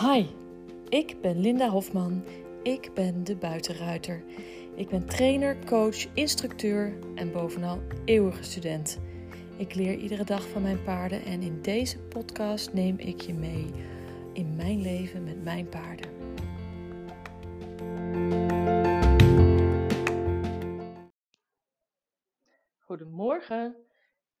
[0.00, 0.26] Hi,
[0.88, 2.24] ik ben Linda Hofman.
[2.62, 4.24] Ik ben de buitenruiter.
[4.74, 8.98] Ik ben trainer, coach, instructeur en bovenal eeuwige student.
[9.56, 13.70] Ik leer iedere dag van mijn paarden en in deze podcast neem ik je mee
[14.32, 16.10] in mijn leven met mijn paarden.
[22.78, 23.76] Goedemorgen.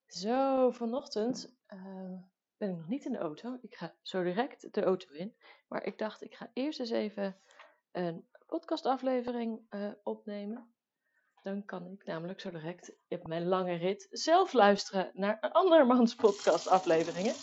[0.06, 1.95] Zo, vanochtend uh,
[2.58, 3.58] ben ik nog niet in de auto.
[3.60, 5.36] Ik ga zo direct de auto in.
[5.68, 7.36] Maar ik dacht, ik ga eerst eens even
[7.92, 10.74] een podcastaflevering uh, opnemen.
[11.42, 16.14] Dan kan ik namelijk zo direct op mijn lange rit zelf luisteren naar een andermans
[16.14, 17.34] podcastafleveringen.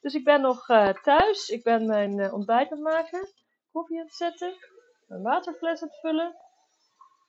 [0.00, 1.48] Dus ik ben nog uh, thuis.
[1.48, 3.28] Ik ben mijn uh, ontbijt aan het maken.
[3.72, 4.54] Koffie aan het zetten.
[5.06, 6.36] Mijn waterfles aan het vullen.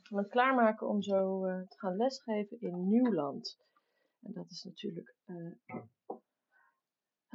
[0.10, 3.60] En het klaarmaken om zo te gaan lesgeven in Nieuwland.
[4.22, 5.16] En dat is natuurlijk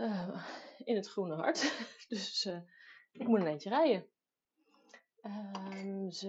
[0.01, 0.45] uh,
[0.85, 1.73] in het groene hart.
[2.09, 2.61] dus uh,
[3.13, 4.07] ik moet een eentje rijden.
[5.23, 6.29] Um, zo.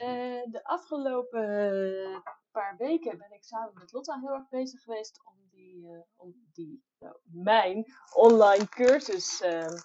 [0.00, 5.34] Uh, de afgelopen paar weken ben ik samen met Lotta heel erg bezig geweest om
[5.50, 7.84] die, om die nou, mijn
[8.14, 9.76] online cursus ehm,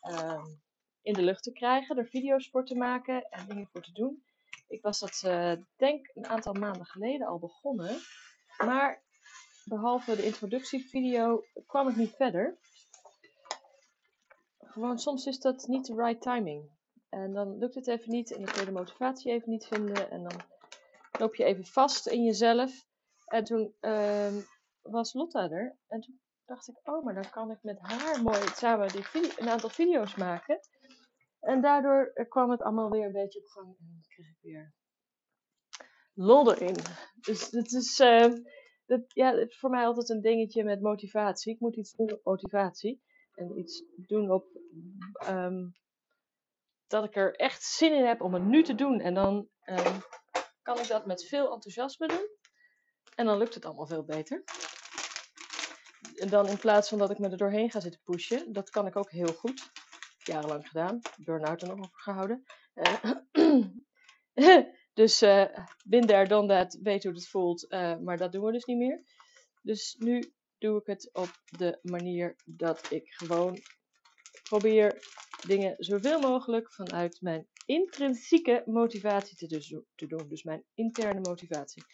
[0.00, 0.44] ehm,
[1.02, 1.98] in de lucht te krijgen.
[1.98, 4.24] Er video's voor te maken en dingen voor te doen.
[4.68, 5.20] Ik was dat,
[5.76, 8.00] denk een aantal maanden geleden al begonnen.
[8.64, 9.05] Maar
[9.66, 12.58] behalve de introductievideo kwam ik niet verder.
[14.58, 16.70] Gewoon soms is dat niet de right timing.
[17.08, 20.10] En dan lukt het even niet en dan kun je de motivatie even niet vinden.
[20.10, 20.40] En dan
[21.18, 22.84] loop je even vast in jezelf.
[23.26, 24.36] En toen uh,
[24.82, 25.78] was Lotta er.
[25.86, 29.30] En toen dacht ik, oh, maar dan kan ik met haar mooi samen die video,
[29.36, 30.60] een aantal video's maken.
[31.40, 33.76] En daardoor kwam het allemaal weer een beetje op gang.
[33.78, 34.74] En kreeg ik weer
[36.14, 36.76] lol erin.
[37.20, 38.00] Dus het is...
[38.00, 38.32] Uh,
[38.86, 41.52] dat, ja, het is voor mij altijd een dingetje met motivatie.
[41.52, 43.02] Ik moet iets doen op motivatie.
[43.34, 44.46] En iets doen op
[45.28, 45.74] um,
[46.86, 49.00] dat ik er echt zin in heb om het nu te doen.
[49.00, 50.00] En dan um,
[50.62, 52.28] kan ik dat met veel enthousiasme doen.
[53.14, 54.44] En dan lukt het allemaal veel beter.
[56.16, 58.52] En dan in plaats van dat ik me er doorheen ga zitten pushen.
[58.52, 59.70] Dat kan ik ook heel goed.
[60.16, 61.00] Jarenlang gedaan.
[61.16, 62.44] Burn-out er nog op gehouden.
[62.74, 63.70] Uh,
[64.96, 65.44] Dus uh,
[65.84, 68.76] been there, done that, weet hoe het voelt, uh, maar dat doen we dus niet
[68.76, 69.02] meer.
[69.62, 73.58] Dus nu doe ik het op de manier dat ik gewoon
[74.42, 74.98] probeer
[75.46, 80.28] dingen zoveel mogelijk vanuit mijn intrinsieke motivatie te, dus, te doen.
[80.28, 81.84] Dus mijn interne motivatie.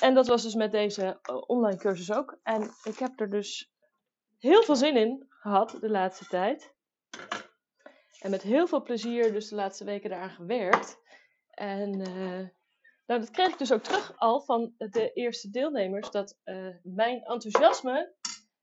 [0.00, 2.38] En dat was dus met deze eh, online cursus ook.
[2.42, 3.72] En ik heb er dus
[4.38, 6.74] heel veel zin in gehad de laatste tijd.
[8.20, 11.02] En met heel veel plezier dus de laatste weken daaraan gewerkt.
[11.54, 12.48] En uh,
[13.06, 17.22] nou, dat kreeg ik dus ook terug al van de eerste deelnemers, dat uh, mijn
[17.22, 18.14] enthousiasme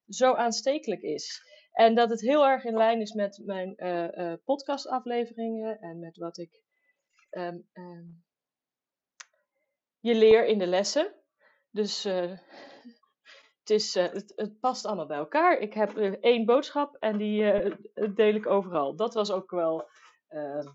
[0.07, 1.41] zo aanstekelijk is.
[1.71, 6.37] En dat het heel erg in lijn is met mijn uh, podcastafleveringen en met wat
[6.37, 6.61] ik
[7.31, 8.23] um, um,
[9.99, 11.13] je leer in de lessen.
[11.69, 15.57] Dus het, is, het, past allemaal bij elkaar.
[15.57, 17.43] Ik heb één boodschap en die
[18.13, 18.95] deel ik overal.
[18.95, 19.89] Dat was ook wel
[20.27, 20.67] ehm,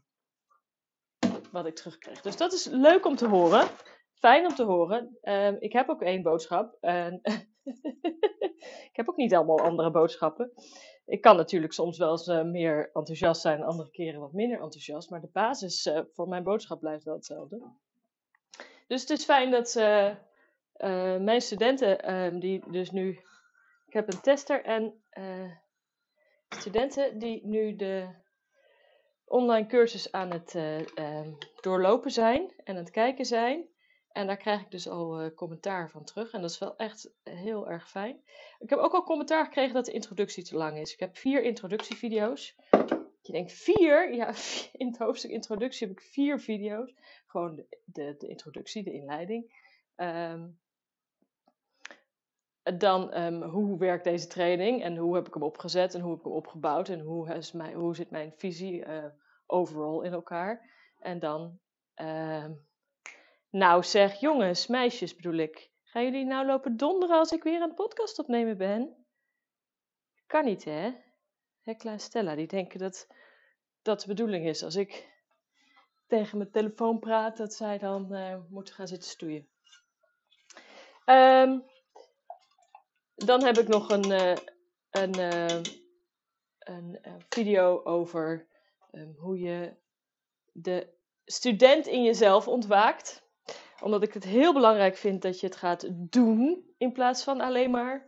[1.57, 2.21] wat ik terugkreeg.
[2.21, 3.69] Dus dat is leuk om te horen.
[4.15, 5.19] Fijn om te horen.
[5.23, 6.77] Um, ik heb ook één boodschap.
[6.81, 7.21] En
[8.91, 10.53] ik heb ook niet allemaal andere boodschappen.
[11.07, 15.11] Ik kan natuurlijk soms wel eens uh, meer enthousiast zijn, andere keren wat minder enthousiast.
[15.11, 17.63] Maar de basis uh, voor mijn boodschap blijft wel hetzelfde.
[18.87, 20.15] Dus het is fijn dat uh,
[21.21, 23.09] mijn studenten, ehm, die dus nu.
[23.87, 24.95] Ik heb een tester en
[26.49, 28.09] studenten die nu de
[29.27, 31.21] online cursus aan het uh,
[31.61, 33.67] doorlopen zijn en aan het kijken zijn.
[34.17, 36.33] En daar krijg ik dus al uh, commentaar van terug.
[36.33, 38.21] En dat is wel echt heel erg fijn.
[38.59, 40.93] Ik heb ook al commentaar gekregen dat de introductie te lang is.
[40.93, 42.57] Ik heb vier introductievideo's.
[43.21, 44.15] Je denkt vier?
[44.15, 44.35] Ja,
[44.73, 46.95] in het hoofdstuk introductie heb ik vier video's.
[47.27, 49.55] Gewoon de, de, introductie, de inleiding.
[49.97, 50.59] Um,
[52.75, 56.19] dan um, hoe werkt deze training en hoe heb ik hem opgezet en hoe heb
[56.19, 59.05] ik hem opgebouwd en hoe, is mijn, hoe zit mijn visie uh,
[59.47, 60.71] overal in elkaar.
[60.99, 61.59] En dan,
[61.97, 62.47] uh,
[63.51, 67.75] nou zeg jongens, meisjes bedoel ik, gaan jullie nou lopen donderen als ik weer een
[67.75, 69.07] podcast opnemen ben?
[70.27, 70.95] Kan niet hè?
[71.61, 73.07] Hekla en Stella, die denken dat
[73.83, 74.63] dat de bedoeling is.
[74.63, 75.15] Als ik
[76.07, 79.49] tegen mijn telefoon praat, dat zij dan uh, moeten gaan zitten stoeien.
[81.07, 81.65] Um,
[83.17, 84.35] dan heb ik nog een, uh,
[84.91, 85.63] een, uh,
[86.59, 88.47] een uh, video over
[88.93, 89.73] um, hoe je
[90.53, 90.87] de
[91.25, 93.25] student in jezelf ontwaakt.
[93.81, 97.71] Omdat ik het heel belangrijk vind dat je het gaat doen in plaats van alleen
[97.71, 98.07] maar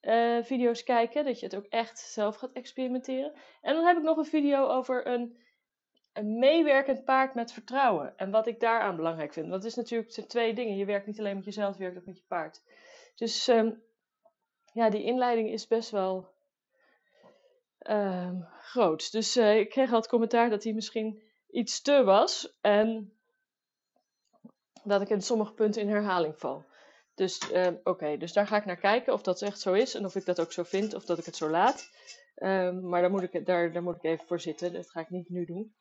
[0.00, 1.24] eh, video's kijken.
[1.24, 3.32] Dat je het ook echt zelf gaat experimenteren.
[3.62, 5.38] En dan heb ik nog een video over een,
[6.12, 8.16] een meewerkend paard met vertrouwen.
[8.16, 9.48] En wat ik daaraan belangrijk vind.
[9.48, 10.76] Want het is natuurlijk twee dingen.
[10.76, 12.62] Je werkt niet alleen met jezelf, je werkt ook met je paard.
[13.14, 13.70] Dus ehm,
[14.72, 16.28] ja, die inleiding is best wel
[17.78, 19.12] ehm, groot.
[19.12, 22.58] Dus eh, ik kreeg al het commentaar dat hij misschien iets te was.
[22.60, 23.12] En
[24.84, 26.64] dat ik in sommige punten in herhaling val.
[27.14, 30.04] Dus ehm, oké, dus daar ga ik naar kijken of dat echt zo is en
[30.04, 31.90] of ik dat ook zo vind of dat ik het zo laat.
[32.34, 34.72] Ehm, maar daar moet, ik, daar, daar moet ik even voor zitten.
[34.72, 35.74] Dat ga ik niet nu doen.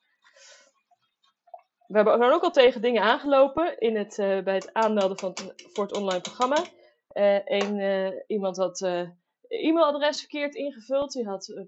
[1.87, 5.33] We hebben ook al tegen dingen aangelopen in het, eh, bij het aanmelden van
[5.73, 6.63] voor het online programma.
[7.13, 8.81] Uh, een, uh, iemand had
[9.47, 11.11] e-mailadres verkeerd ingevuld.
[11.11, 11.67] Die had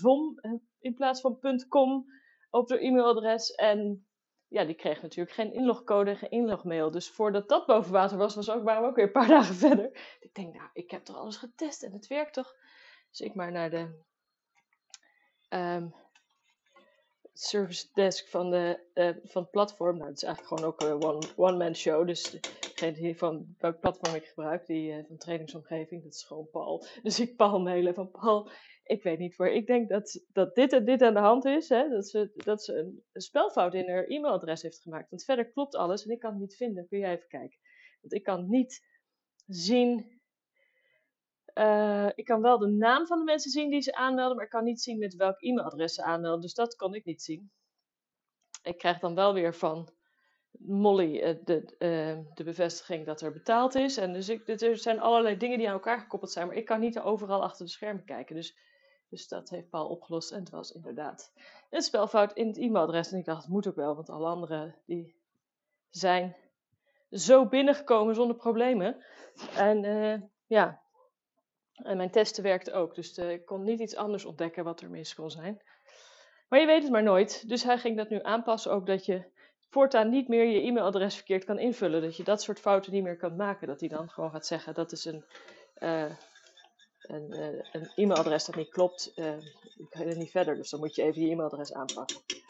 [0.00, 0.40] .vom
[0.80, 1.38] in plaats van
[1.68, 2.06] .com
[2.50, 3.50] op de e-mailadres.
[3.50, 4.06] En
[4.48, 6.90] ja, die kreeg natuurlijk geen inlogcode, geen inlogmail.
[6.90, 9.54] Dus voordat dat boven water was, was ook, waren we ook weer een paar dagen
[9.54, 10.16] verder.
[10.20, 12.54] Ik denk, nou, ik heb toch alles getest en het werkt toch?
[13.10, 14.00] Dus ik maar naar de
[15.48, 15.94] um,
[17.32, 19.96] service desk van, de, uh, van het platform.
[19.96, 22.06] Nou, het is eigenlijk gewoon ook een one-man one show.
[22.06, 26.48] Dus degene die van welk platform ik gebruik, die uh, van trainingsomgeving, dat is gewoon
[26.50, 26.86] Paul.
[27.02, 28.50] Dus ik Paul mailen van Paul,
[28.84, 29.50] ik weet niet waar.
[29.50, 31.68] Ik denk dat, dat dit en dit aan de hand is.
[31.68, 31.88] Hè?
[31.88, 32.74] Dat, ze, dat ze
[33.12, 35.10] een, spelfout in haar e-mailadres heeft gemaakt.
[35.10, 36.88] Want verder klopt alles en ik kan het niet vinden.
[36.88, 37.58] Kun jij even kijken?
[38.00, 38.86] Want ik kan niet
[39.46, 40.20] zien.
[41.54, 44.50] Uh, ik kan wel de naam van de mensen zien die ze aanmelden, maar ik
[44.50, 46.40] kan niet zien met welk e-mailadres ze aanmelden.
[46.40, 47.50] Dus dat kon ik niet zien.
[48.62, 49.92] Ik krijg dan wel weer van
[50.58, 53.96] Molly uh, de, uh, de bevestiging dat er betaald is.
[53.96, 56.80] En dus ik, er zijn allerlei dingen die aan elkaar gekoppeld zijn, maar ik kan
[56.80, 58.34] niet overal achter de schermen kijken.
[58.34, 58.70] Dus
[59.08, 61.32] dus dat heeft Paul opgelost en het was inderdaad
[61.70, 63.12] een spelfout in het e-mailadres.
[63.12, 65.16] En ik dacht, het moet ook wel, want alle anderen die
[65.90, 66.36] zijn
[67.10, 69.04] zo binnengekomen zonder problemen.
[69.56, 70.81] En ja,
[71.84, 72.94] en mijn testen werkten ook.
[72.94, 75.62] Dus uh, ik kon niet iets anders ontdekken wat er mis kon zijn.
[76.48, 77.48] Maar je weet het maar nooit.
[77.48, 79.24] Dus hij ging dat nu aanpassen ook dat je
[79.70, 82.02] voortaan niet meer je e-mailadres verkeerd kan invullen.
[82.02, 83.66] Dat je dat soort fouten niet meer kan maken.
[83.66, 85.24] Dat hij dan gewoon gaat zeggen dat is een...
[85.78, 86.10] Uh,
[87.02, 89.32] een, uh, een e-mailadres dat niet klopt, uh,
[89.88, 90.54] kan je niet verder.
[90.54, 91.72] Dus dan moet je even je e-mailadres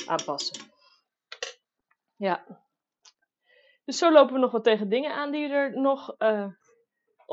[0.07, 0.71] aanpassen.
[2.17, 2.45] Ja.
[3.85, 6.17] Dus zo lopen we nog wat tegen dingen aan die er nog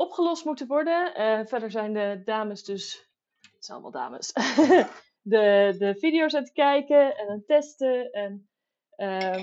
[0.00, 1.12] opgelost moeten worden.
[1.46, 3.08] verder zijn de dames dus,
[3.40, 4.32] het zijn allemaal dames,
[5.34, 8.10] de, de video's aan het kijken en aan het testen.
[8.10, 8.48] En
[8.96, 9.42] um,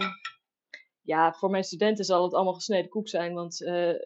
[1.02, 3.58] ja, voor mijn studenten zal het allemaal gesneden koek zijn, want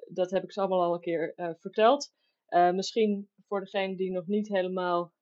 [0.08, 2.12] dat heb ik ze allemaal al een keer verteld.
[2.50, 5.14] misschien voor degenen die nog niet helemaal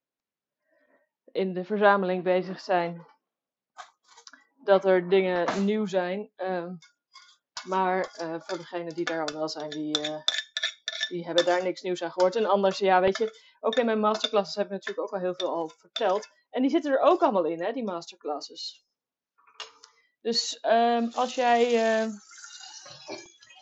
[1.31, 3.05] in de verzameling bezig zijn,
[4.63, 6.31] dat er dingen nieuw zijn.
[6.37, 6.71] Uh,
[7.63, 8.09] maar
[8.39, 9.97] voor degenen die daar al wel zijn, die,
[11.09, 12.35] die hebben daar niks nieuws aan gehoord.
[12.35, 15.35] En anders, ja, weet je, ook in mijn masterclasses heb ik natuurlijk ook al heel
[15.35, 16.27] veel al verteld.
[16.49, 18.85] En die zitten er ook allemaal in, hè, die masterclasses.
[20.21, 21.73] Dus um, als jij
[22.03, 22.13] uh,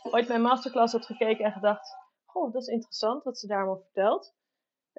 [0.04, 1.96] ooit mijn masterclass hebt gekeken en gedacht,
[2.26, 4.36] goh, dat is interessant wat ze daar allemaal vertelt.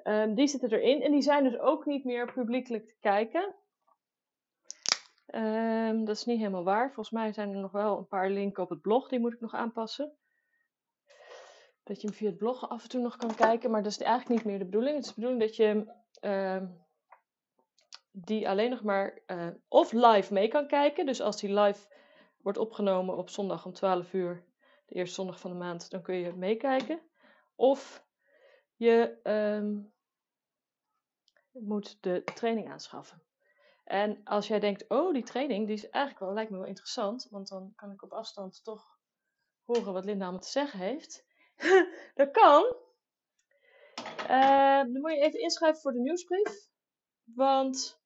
[0.03, 3.55] Um, die zitten erin en die zijn dus ook niet meer publiekelijk te kijken.
[5.25, 6.85] Um, dat is niet helemaal waar.
[6.85, 9.41] Volgens mij zijn er nog wel een paar linken op het blog, die moet ik
[9.41, 10.17] nog aanpassen.
[11.89, 13.97] Dat je hem via het blog af en toe nog kan kijken, maar dat is
[13.97, 14.95] eigenlijk niet meer de bedoeling.
[14.95, 16.63] Het is de bedoeling dat je uh,
[18.11, 21.05] die alleen nog maar uh, of live mee kan kijken.
[21.05, 21.87] Dus als die live
[22.41, 24.43] wordt opgenomen op zondag om 12 uur,
[24.85, 26.99] de eerste zondag van de maand, dan kun je meekijken.
[27.55, 28.05] Of
[28.75, 29.93] je um,
[31.51, 33.21] moet de training aanschaffen.
[33.83, 37.27] En als jij denkt, oh, die training, die is eigenlijk wel, lijkt me wel interessant,
[37.29, 38.97] want dan kan ik op afstand toch
[39.63, 41.27] horen wat Linda allemaal te zeggen heeft.
[42.15, 42.75] dat kan.
[44.29, 46.67] Uh, dan moet je even inschrijven voor de nieuwsbrief.
[47.23, 48.01] Want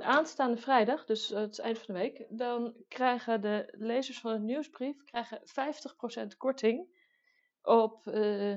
[0.00, 5.04] aanstaande vrijdag, dus het eind van de week, dan krijgen de lezers van de nieuwsbrief
[5.04, 5.40] krijgen
[6.34, 6.88] 50% korting
[7.62, 8.14] op uh,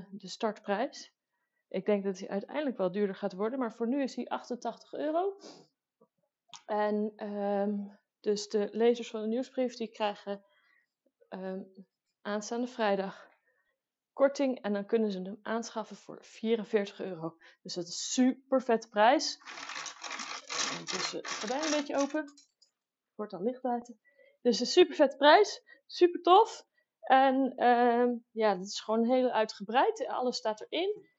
[0.09, 1.13] de startprijs.
[1.67, 4.93] Ik denk dat hij uiteindelijk wel duurder gaat worden, maar voor nu is hij 88
[4.93, 5.37] euro.
[6.65, 10.43] En um, dus de lezers van de nieuwsbrief die krijgen
[11.29, 11.85] um,
[12.21, 13.28] aanstaande vrijdag
[14.19, 17.37] korting en dan kunnen ze hem aanschaffen voor 44 euro.
[17.61, 19.37] Dus dat is een super vette prijs.
[20.91, 22.33] Dus het gordijn een beetje open.
[23.15, 23.99] Wordt dan licht buiten.
[24.41, 25.63] Dus een super vette prijs.
[25.85, 26.65] Super tof.
[26.99, 30.07] En um, ja, het is gewoon heel uitgebreid.
[30.07, 31.09] Alles staat erin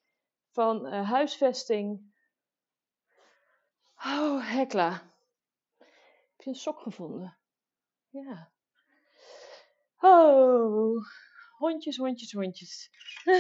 [0.51, 2.13] van uh, huisvesting.
[3.97, 4.91] Oh, Hekla.
[5.79, 7.37] Heb je een sok gevonden?
[8.09, 8.51] Ja.
[10.01, 11.05] Oh,
[11.61, 12.91] hondjes, hondjes, hondjes.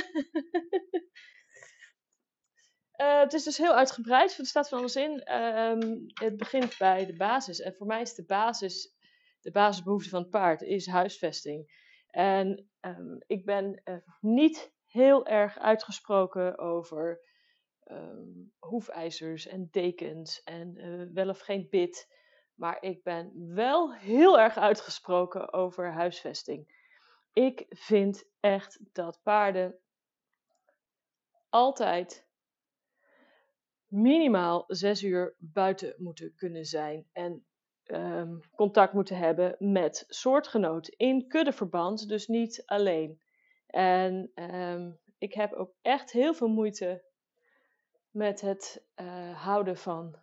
[3.03, 4.39] eh, het is dus heel uitgebreid.
[4.39, 5.21] Er staat van alles in.
[5.21, 7.61] Ehm, het begint bij de basis.
[7.61, 8.95] En voor mij is de basis,
[9.41, 11.89] de basisbehoefte van het paard, is huisvesting.
[12.11, 17.21] En ehm, ik ben uh, niet heel erg uitgesproken over
[17.85, 22.19] um, hoefijzers en dekens en uh, wel of geen bit.
[22.55, 26.80] Maar ik ben wel heel erg uitgesproken over huisvesting.
[27.33, 29.79] Ik vind echt dat paarden
[31.49, 32.27] altijd
[33.87, 37.45] minimaal zes uur buiten moeten kunnen zijn en
[37.85, 43.21] um, contact moeten hebben met soortgenoten in kuddeverband, dus niet alleen.
[43.67, 47.05] En um, ik heb ook echt heel veel moeite
[48.11, 50.17] met het uh, houden van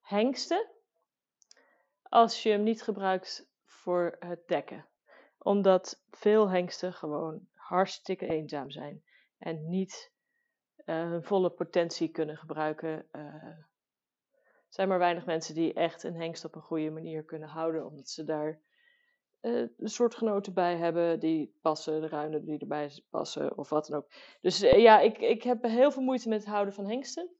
[0.00, 0.70] hengsten
[2.02, 4.86] als je hem niet gebruikt voor het dekken.
[5.42, 9.02] Omdat veel hengsten gewoon hartstikke eenzaam zijn
[9.38, 10.12] en niet
[10.86, 13.06] uh, hun volle potentie kunnen gebruiken.
[13.12, 13.66] Uh, er
[14.68, 18.08] zijn maar weinig mensen die echt een hengst op een goede manier kunnen houden, omdat
[18.08, 18.60] ze daar
[19.40, 24.10] uh, soortgenoten bij hebben die passen, de ruinen die erbij passen of wat dan ook.
[24.40, 27.30] Dus ja, ik, ik heb heel veel moeite met het houden van hengsten.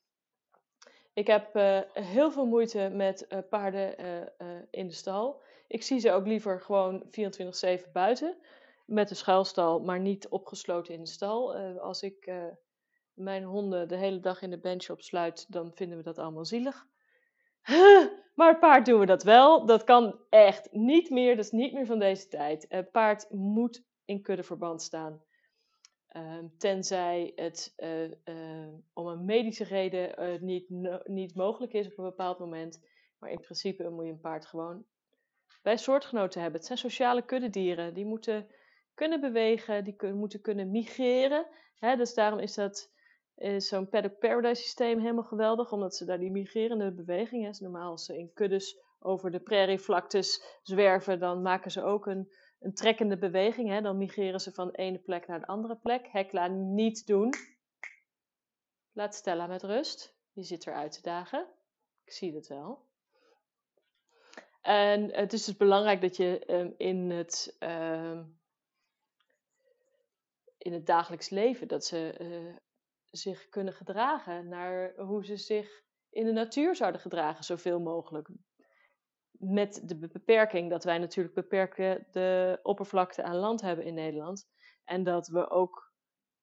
[1.12, 1.54] Ik heb
[1.92, 3.96] heel veel moeite met paarden
[4.70, 5.42] in de stal.
[5.72, 7.04] Ik zie ze ook liever gewoon
[7.86, 8.36] 24-7 buiten.
[8.86, 11.56] Met een schuilstal, maar niet opgesloten in de stal.
[11.78, 12.32] als ik
[13.14, 16.86] mijn honden de hele dag in de bench sluit, dan vinden we dat allemaal zielig.
[18.36, 19.66] maar het paard doen we dat wel.
[19.66, 21.36] Dat kan echt niet meer.
[21.36, 22.66] Dat is niet meer van deze tijd.
[22.68, 25.22] Het paard moet in kuddeverband staan.
[26.08, 30.66] Ehm, tenzij het uh, uh, om een medische reden uh, niet,
[31.04, 32.80] niet mogelijk is op een bepaald moment.
[33.18, 34.84] Maar in principe moet je een paard gewoon
[35.62, 36.58] bij soortgenoten hebben.
[36.58, 37.94] Het zijn sociale kuddedieren.
[37.94, 38.46] Die moeten
[38.94, 41.46] kunnen bewegen, die moeten kunnen migreren.
[41.80, 42.90] Dus daarom is dat
[43.56, 45.72] zo'n paddock paradise systeem helemaal geweldig.
[45.72, 47.62] Omdat ze daar die migrerende beweging hebben.
[47.62, 52.74] Normaal als ze in kuddes over de prairievlaktes zwerven, dan maken ze ook een een
[52.74, 53.82] trekkende beweging.
[53.82, 56.08] Dan migreren ze van de ene plek naar de andere plek.
[56.10, 57.34] Hekla niet doen.
[58.92, 60.16] Laat Stella met rust.
[60.32, 61.46] Die zit er uit te dagen.
[62.04, 62.90] Ik zie het wel.
[64.62, 68.40] En het is dus belangrijk dat je um, in, het, um,
[70.58, 72.56] in het dagelijks leven, dat ze uh,
[73.10, 78.28] zich kunnen gedragen naar hoe ze zich in de natuur zouden gedragen, zoveel mogelijk
[79.42, 84.48] met de beperking dat wij natuurlijk beperkte de oppervlakte aan land hebben in Nederland.
[84.84, 85.92] En dat we ook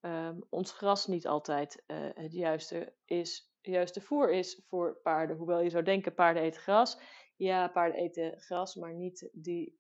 [0.02, 5.38] um, ons gras niet altijd uh, het juiste, is, juiste voer is voor paarden.
[5.38, 7.00] Hoewel je zou denken, paarden eten gras.
[7.40, 9.80] Ja, paarden eten gras, maar niet die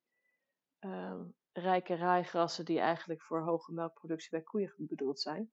[0.80, 5.52] um, rijke raaigrassen die eigenlijk voor hoge melkproductie bij koeien bedoeld zijn.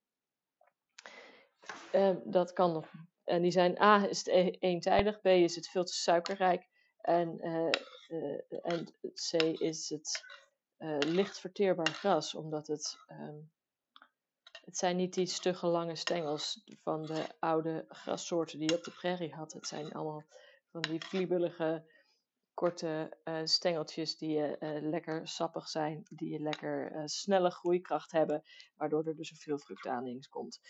[1.93, 2.93] Uh, dat kan nog.
[3.25, 6.69] En die zijn A is het e-, eenzijdig, B is het veel te suikerrijk.
[7.01, 7.71] En, uh,
[8.09, 10.25] uh, en C is het
[10.79, 13.51] uh, licht verteerbaar gras, omdat het, um,
[14.65, 18.91] het zijn niet die stugge lange stengels van de oude grassoorten die je op de
[18.91, 19.53] prairie had.
[19.53, 20.25] Het zijn allemaal
[20.71, 21.95] van die vliebelige
[22.57, 28.43] korte uh, stengeltjes die uh, lekker sappig zijn, die lekker snelle groeikracht hebben,
[28.77, 30.61] waardoor er dus een veel vruchtaanneming komt.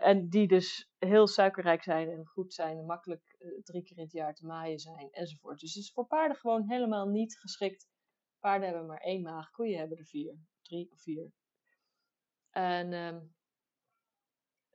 [0.00, 4.34] en die dus heel suikerrijk zijn en goed zijn, makkelijk drie keer in het jaar
[4.34, 5.60] te maaien zijn enzovoort.
[5.60, 7.88] Dus het is voor paarden gewoon helemaal niet geschikt.
[8.38, 11.32] Paarden hebben maar één maag, koeien hebben er vier, drie of vier.
[12.50, 13.34] En um,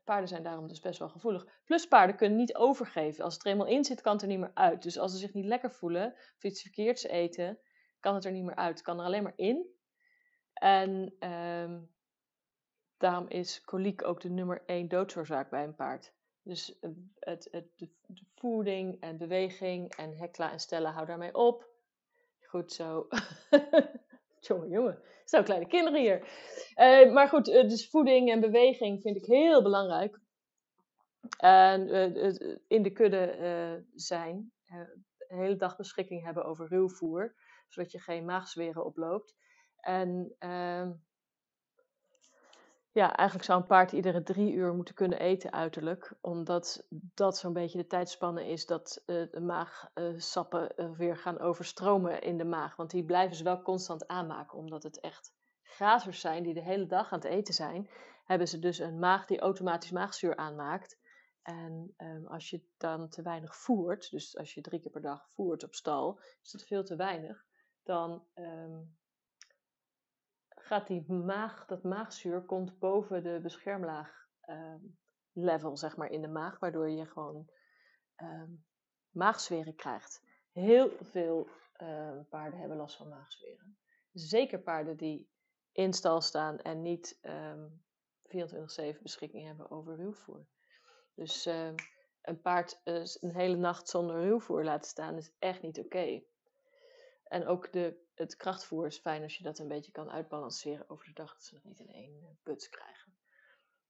[0.05, 1.47] Paarden zijn daarom dus best wel gevoelig.
[1.63, 3.23] Plus paarden kunnen niet overgeven.
[3.23, 4.83] Als het er eenmaal in zit, kan het er niet meer uit.
[4.83, 7.59] Dus als ze zich niet lekker voelen of iets verkeerds eten,
[7.99, 8.73] kan het er niet meer uit.
[8.73, 9.65] Het kan er alleen maar in.
[10.53, 11.93] En um,
[12.97, 16.13] daarom is koliek ook de nummer één doodsoorzaak bij een paard.
[16.41, 21.35] Dus eh, het, het, de, de voeding en beweging en hekla en stellen, hou daarmee
[21.35, 21.69] op.
[22.39, 23.07] Goed zo.
[24.47, 24.99] Jongen, jongen.
[25.25, 26.19] Zo kleine kinderen hier.
[26.75, 30.19] Uh, maar goed, uh, dus voeding en beweging vind ik heel belangrijk.
[31.37, 32.33] En uh,
[32.67, 34.51] in de kudde zijn,
[35.17, 37.35] de hele dag beschikking hebben over ruwvoer,
[37.67, 39.35] zodat je geen maagzweren oploopt.
[39.79, 40.91] En ehm,
[42.95, 46.13] ja, eigenlijk zou een paard iedere drie uur moeten kunnen eten uiterlijk.
[46.21, 52.21] Omdat dat zo'n beetje de tijdspanne is dat uh, de maagsappen uh, weer gaan overstromen
[52.21, 52.75] in de maag.
[52.75, 54.57] Want die blijven ze wel constant aanmaken.
[54.57, 57.89] Omdat het echt grazers zijn die de hele dag aan het eten zijn.
[58.25, 60.97] Hebben ze dus een maag die automatisch maagzuur aanmaakt.
[61.41, 65.29] En um, als je dan te weinig voert, dus als je drie keer per dag
[65.33, 67.45] voert op stal, is dat veel te weinig.
[67.83, 68.95] Dan um,
[70.65, 74.75] gaat die maag, dat maagzuur komt boven de beschermlaag uh,
[75.31, 77.49] level zeg maar, in de maag, waardoor je gewoon
[78.15, 78.65] um,
[79.09, 80.23] maagzweren krijgt.
[80.51, 81.47] Heel veel
[81.81, 83.77] uh, paarden hebben last van maagzweren.
[84.11, 85.29] Zeker paarden die
[85.71, 87.83] in stal staan en niet um,
[88.27, 90.47] ehm, 24-7 beschikking hebben over ruwvoer.
[91.15, 91.45] Dus
[92.21, 96.23] een paard uh, een hele nacht zonder ruwvoer laten staan is echt niet oké.
[97.27, 101.05] En ook de, het krachtvoer is fijn als je dat een beetje kan uitbalanceren over
[101.05, 103.13] de dag, dat ze dat niet in één uh, put krijgen.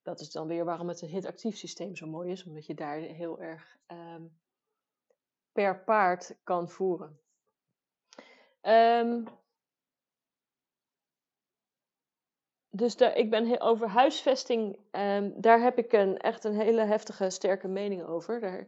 [0.02, 3.40] Dat is dan weer waarom het hitactief systeem zo mooi is, omdat je daar heel
[3.40, 4.38] erg um,
[5.52, 7.20] per paard kan voeren.
[8.62, 9.28] Um,
[12.70, 17.68] dus ik ben over huisvesting, um, daar heb ik een, echt een hele heftige, sterke
[17.68, 18.40] mening over.
[18.40, 18.66] Daar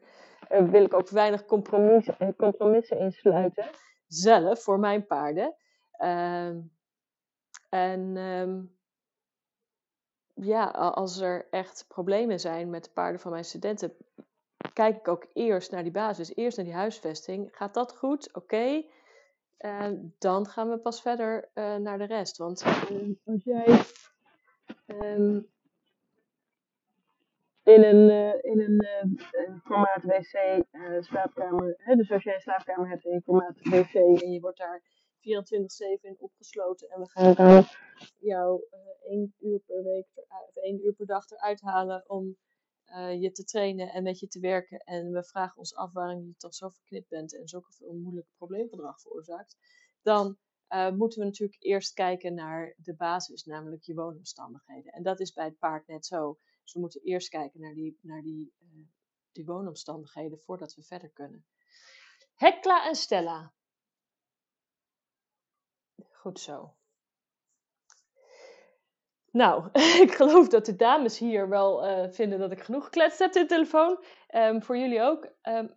[0.51, 3.71] uh, wil ik ook weinig eh, compromissen in sluiten.
[4.09, 5.55] Zelf, voor mijn paarden.
[6.03, 6.77] Um,
[7.69, 8.77] en um,
[10.35, 13.97] ja, als er echt problemen zijn met de paarden van mijn studenten,
[14.73, 17.49] kijk ik ook eerst naar die basis, eerst naar die huisvesting.
[17.53, 18.35] Gaat dat goed?
[18.35, 18.85] Oké.
[19.59, 22.37] Uh, dan gaan we pas verder uh, naar de rest.
[22.37, 22.65] Want
[23.25, 23.85] als jij
[27.75, 28.11] in een,
[28.43, 30.65] in een formaat wc
[31.01, 34.59] slaapkamer, hè, dus als jij een slaapkamer hebt in een formaat wc en je wordt
[34.59, 34.83] daar
[35.19, 35.21] 24-7
[36.01, 37.65] in opgesloten en we gaan
[38.19, 38.63] jou
[39.03, 42.37] één uur per week of één uur per dag eruit halen om
[42.89, 44.79] uh, je te trainen en met je te werken.
[44.79, 49.01] En we vragen ons af waarom je toch zo verknipt bent en zoveel moeilijk probleemgedrag
[49.01, 49.57] veroorzaakt.
[50.03, 54.93] Dan uh, moeten we natuurlijk eerst kijken naar de basis, namelijk je woonomstandigheden.
[54.93, 56.39] En dat is bij het paard net zo.
[56.63, 58.87] Dus we moeten eerst kijken naar die, naar die, uh,
[59.33, 61.45] die woonomstandigheden voordat we verder kunnen.
[62.35, 63.53] Hekla en Stella.
[66.11, 66.77] Goed zo.
[69.31, 69.69] Nou,
[70.05, 73.43] ik geloof dat de dames hier wel uh, vinden dat ik genoeg gekletst heb in
[73.43, 74.04] de telefoon.
[74.35, 75.28] Um, voor jullie ook.
[75.43, 75.75] Um,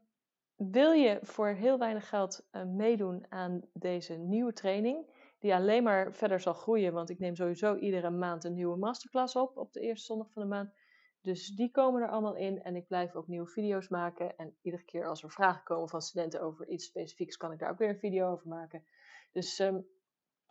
[0.70, 5.06] wil je voor heel weinig geld uh, meedoen aan deze nieuwe training,
[5.40, 9.36] die alleen maar verder zal groeien, want ik neem sowieso iedere maand een nieuwe masterclass
[9.36, 10.74] op, op de eerste zondag van de maand.
[11.22, 14.38] Dus die komen er allemaal in en ik blijf ook nieuwe video's maken.
[14.38, 17.70] En iedere keer als er vragen komen van studenten over iets specifieks, kan ik daar
[17.70, 18.86] ook weer een video over maken.
[19.32, 19.88] Dus um,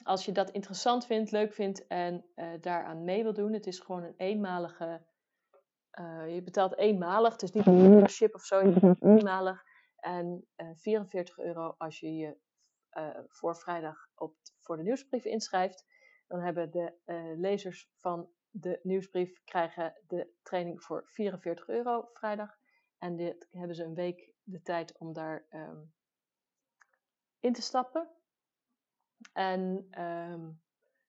[0.02, 3.78] als je dat interessant vindt, leuk vindt en uh, daaraan mee wil doen, het is
[3.78, 5.02] gewoon een eenmalige.
[6.00, 9.68] Uh, je betaalt eenmalig, het is niet een membership of zo, je betaalt eenmalig.
[10.00, 12.36] En uh, 44 euro als je je
[13.28, 15.84] voor vrijdag op, voor de nieuwsbrief inschrijft.
[16.26, 16.92] Dan hebben de
[17.36, 22.58] lezers van de nieuwsbrief krijgen de training voor 44 euro vrijdag.
[22.98, 25.92] En dit hebben ze een week de tijd om daar um,
[27.40, 28.08] in te stappen.
[29.32, 30.62] En um,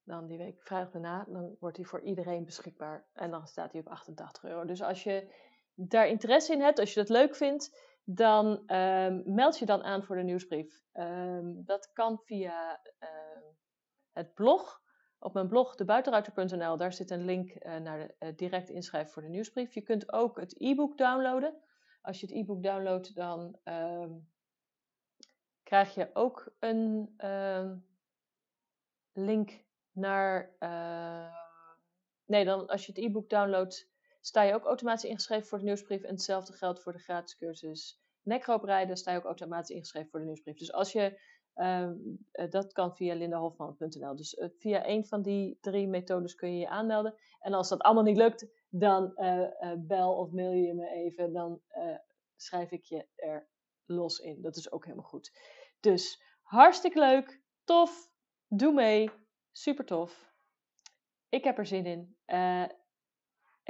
[0.04, 3.08] dan die week vrijdag daarna, dan wordt die voor iedereen beschikbaar.
[3.14, 4.66] En dan staat hij op 88 euro.
[4.66, 5.34] Dus als je
[5.74, 10.04] daar interesse in hebt, als je dat leuk vindt, dan um, meld je dan aan
[10.04, 10.84] voor de nieuwsbrief.
[10.94, 12.82] Um, dat kan via
[14.12, 14.82] het blog.
[15.20, 19.22] Op mijn blog, debuitenruiter.nl, daar zit een link uh, naar de, uh, direct inschrijven voor
[19.22, 19.74] de nieuwsbrief.
[19.74, 21.62] Je kunt ook het e-book downloaden.
[22.02, 23.60] Als je het e-book downloadt, dan
[25.64, 27.16] krijg je ook een
[29.14, 30.56] link naar.
[30.60, 31.36] Uh,
[32.26, 33.91] nee, dan als je het e-book downloadt,
[34.22, 36.02] sta je ook automatisch ingeschreven voor de nieuwsbrief.
[36.02, 40.26] En hetzelfde geldt voor de gratis cursus nekrooprijden, sta je ook automatisch ingeschreven voor de
[40.26, 40.58] nieuwsbrief.
[40.58, 41.30] Dus als je.
[41.56, 41.92] Uh,
[42.50, 44.16] dat kan via lindahofman.nl.
[44.16, 47.16] Dus uh, via een van die drie methodes kun je je aanmelden.
[47.40, 49.14] En als dat allemaal niet lukt, dan
[49.78, 51.34] bel of mail je me even.
[51.34, 51.62] Dan
[52.36, 53.48] schrijf ik je er
[53.86, 54.42] los in.
[54.42, 55.32] Dat is ook helemaal goed.
[55.80, 58.12] Dus hartstikke leuk, tof,
[58.54, 59.10] Doe mee.
[59.52, 60.34] Super tof.
[61.30, 62.18] Ik heb er zin in.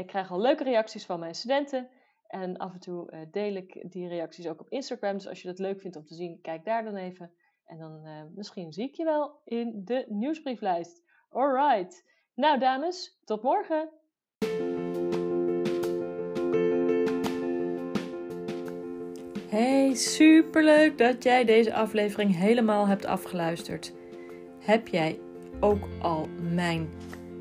[0.02, 1.90] Ik krijg al leuke reacties van mijn studenten.
[2.28, 5.14] En af en toe uh, deel ik die reacties ook op Instagram.
[5.14, 7.32] Dus als je dat leuk vindt om te zien, kijk daar dan even.
[7.66, 11.04] En dan uh, misschien zie ik je wel in de nieuwsbrieflijst.
[11.30, 12.06] Alright.
[12.36, 13.90] Nou dames, tot morgen.
[19.50, 23.94] Hey, superleuk dat jij deze aflevering helemaal hebt afgeluisterd.
[24.60, 25.20] Heb jij
[25.60, 26.90] ook al mijn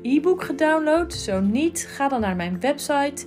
[0.01, 1.13] e-book gedownload?
[1.13, 3.25] Zo niet, ga dan naar mijn website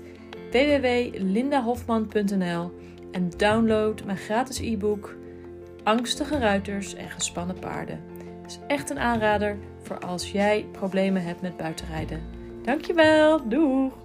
[0.51, 2.73] www.lindahofman.nl
[3.13, 5.17] en download mijn gratis e-book
[5.83, 8.01] Angstige ruiters en gespannen paarden.
[8.43, 12.21] Het is echt een aanrader voor als jij problemen hebt met buitenrijden.
[12.63, 14.04] Dankjewel, doeg!